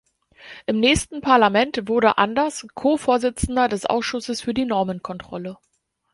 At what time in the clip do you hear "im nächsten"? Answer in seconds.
0.65-1.21